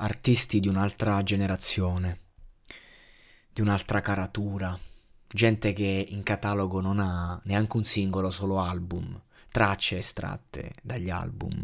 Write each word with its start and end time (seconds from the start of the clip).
artisti 0.00 0.60
di 0.60 0.68
un'altra 0.68 1.22
generazione, 1.22 2.20
di 3.52 3.60
un'altra 3.60 4.00
caratura, 4.00 4.78
gente 5.26 5.72
che 5.72 6.06
in 6.08 6.22
catalogo 6.22 6.80
non 6.80 7.00
ha 7.00 7.40
neanche 7.44 7.76
un 7.76 7.84
singolo, 7.84 8.30
solo 8.30 8.60
album, 8.60 9.20
tracce 9.50 9.98
estratte 9.98 10.72
dagli 10.82 11.10
album, 11.10 11.60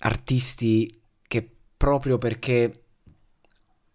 artisti 0.00 1.00
che 1.28 1.48
proprio 1.76 2.18
perché 2.18 2.82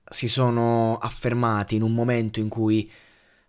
si 0.09 0.27
sono 0.27 0.97
affermati 0.97 1.75
in 1.75 1.81
un 1.81 1.93
momento 1.93 2.39
in 2.39 2.47
cui 2.47 2.89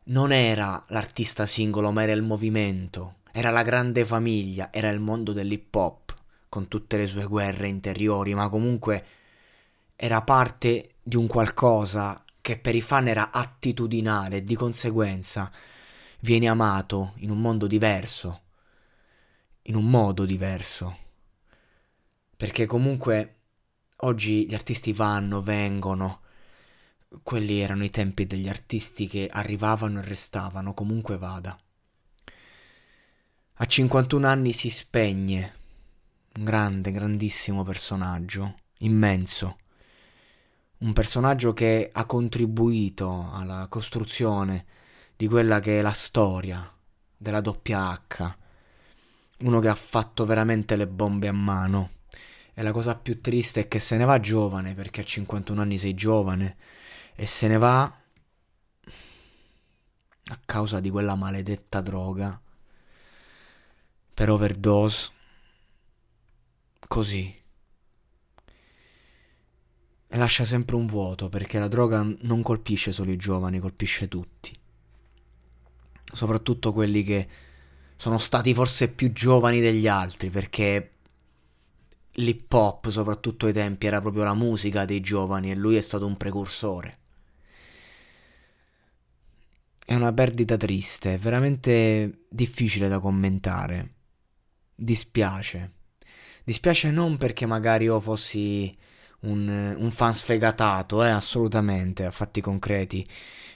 non 0.05 0.33
era 0.33 0.85
l'artista 0.89 1.47
singolo, 1.47 1.93
ma 1.93 2.03
era 2.03 2.13
il 2.13 2.23
movimento, 2.23 3.19
era 3.31 3.51
la 3.51 3.63
grande 3.63 4.05
famiglia, 4.05 4.73
era 4.73 4.89
il 4.89 4.99
mondo 4.99 5.33
dell'hip 5.33 5.73
hop, 5.73 6.15
con 6.49 6.67
tutte 6.67 6.97
le 6.97 7.07
sue 7.07 7.27
guerre 7.27 7.69
interiori, 7.69 8.35
ma 8.35 8.49
comunque 8.49 9.05
era 10.03 10.23
parte 10.23 10.95
di 11.03 11.17
un 11.17 11.27
qualcosa 11.27 12.25
che 12.41 12.57
per 12.57 12.75
i 12.75 12.81
fan 12.81 13.07
era 13.07 13.31
attitudinale 13.31 14.37
e 14.37 14.45
di 14.45 14.55
conseguenza 14.55 15.53
viene 16.21 16.49
amato 16.49 17.13
in 17.17 17.29
un 17.29 17.39
mondo 17.39 17.67
diverso, 17.67 18.41
in 19.65 19.75
un 19.75 19.91
modo 19.91 20.25
diverso. 20.25 20.97
Perché 22.35 22.65
comunque 22.65 23.41
oggi 23.99 24.47
gli 24.47 24.55
artisti 24.55 24.95
vanno, 24.95 25.43
vengono, 25.43 26.23
quelli 27.23 27.59
erano 27.59 27.85
i 27.85 27.91
tempi 27.91 28.25
degli 28.25 28.49
artisti 28.49 29.07
che 29.07 29.29
arrivavano 29.31 29.99
e 29.99 30.03
restavano, 30.03 30.73
comunque 30.73 31.19
vada. 31.19 31.61
A 33.53 33.67
51 33.67 34.27
anni 34.27 34.55
si 34.55 34.71
spegne 34.71 35.55
un 36.37 36.45
grande, 36.45 36.91
grandissimo 36.91 37.65
personaggio, 37.65 38.61
immenso. 38.79 39.59
Un 40.81 40.95
personaggio 40.95 41.53
che 41.53 41.91
ha 41.93 42.07
contribuito 42.07 43.29
alla 43.33 43.67
costruzione 43.69 44.65
di 45.15 45.29
quella 45.29 45.61
che 45.61 45.79
è 45.79 45.83
la 45.83 45.93
storia 45.93 46.75
della 47.15 47.43
doppia 47.43 47.93
H. 47.93 48.35
Uno 49.41 49.61
che 49.61 49.69
ha 49.69 49.75
fatto 49.75 50.25
veramente 50.25 50.77
le 50.77 50.87
bombe 50.87 51.29
a 51.29 51.33
mano. 51.33 51.91
E 52.55 52.63
la 52.63 52.73
cosa 52.73 52.97
più 52.97 53.21
triste 53.21 53.61
è 53.61 53.69
che 53.69 53.79
se 53.79 53.99
ne 53.99 54.07
va 54.07 54.19
giovane, 54.21 54.75
perché 54.75 55.03
a 55.03 55.05
51 55.05 55.61
anni 55.61 55.77
sei 55.77 55.93
giovane 55.93 56.57
e 57.15 57.27
se 57.27 57.47
ne 57.47 57.59
va 57.59 57.83
a 57.83 57.95
causa 60.47 60.81
di 60.81 60.89
quella 60.89 61.15
maledetta 61.15 61.83
droga 61.83 62.41
per 64.15 64.31
overdose 64.31 65.11
così 66.89 67.40
lascia 70.19 70.45
sempre 70.45 70.77
un 70.77 70.87
vuoto 70.87 71.29
perché 71.29 71.59
la 71.59 71.69
droga 71.69 72.05
non 72.21 72.43
colpisce 72.43 72.93
solo 72.93 73.11
i 73.11 73.17
giovani, 73.17 73.61
colpisce 73.61 74.09
tutti. 74.09 74.57
Soprattutto 76.13 76.73
quelli 76.73 77.05
che 77.05 77.29
sono 77.97 78.19
stati 78.19 78.53
forse 78.55 78.91
più 78.91 79.13
giovani 79.13 79.61
degli 79.61 79.87
altri 79.87 80.31
perché 80.31 80.93
l'hip 82.15 82.53
hop, 82.53 82.89
soprattutto 82.89 83.47
ai 83.47 83.53
tempi, 83.53 83.87
era 83.87 84.01
proprio 84.01 84.25
la 84.25 84.35
musica 84.35 84.85
dei 84.85 85.01
giovani 85.01 85.51
e 85.51 85.55
lui 85.55 85.77
è 85.77 85.81
stato 85.81 86.07
un 86.07 86.17
precursore. 86.17 86.99
È 89.85 89.95
una 89.95 90.13
perdita 90.13 90.57
triste, 90.57 91.19
veramente 91.19 92.25
difficile 92.29 92.89
da 92.89 93.01
commentare. 93.01 93.95
Dispiace. 94.75 95.73
Dispiace 96.45 96.91
non 96.91 97.17
perché 97.17 97.45
magari 97.47 97.85
io 97.85 98.01
fossi 98.01 98.77
un, 99.21 99.75
un 99.79 99.91
fan 99.91 100.15
sfegatato, 100.15 101.03
eh, 101.05 101.11
assolutamente, 101.11 102.05
a 102.05 102.11
fatti 102.11 102.41
concreti, 102.41 103.07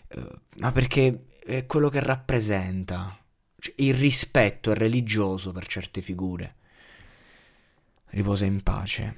eh, 0.09 0.29
ma 0.59 0.73
perché 0.73 1.25
è 1.45 1.67
quello 1.67 1.89
che 1.89 2.01
rappresenta. 2.01 3.19
Cioè, 3.59 3.75
il 3.79 3.95
rispetto 3.95 4.71
è 4.73 4.75
religioso 4.75 5.53
per 5.53 5.67
certe 5.67 6.03
figure. 6.03 6.57
Riposa 8.11 8.45
in 8.47 8.63
pace. 8.63 9.17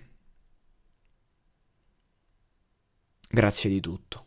Grazie 3.31 3.71
di 3.71 3.79
tutto. 3.81 4.26